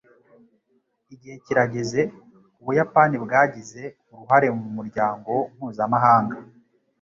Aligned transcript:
Igihe 1.13 1.35
kirageze 1.45 2.01
Ubuyapani 2.61 3.15
bwagize 3.25 3.81
uruhare 4.13 4.47
mumuryango 4.59 5.33
mpuzamahanga 5.55 6.37